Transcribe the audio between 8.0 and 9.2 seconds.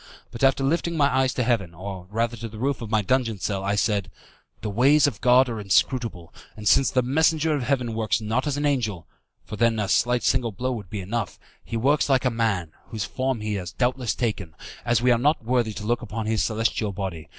not as an angel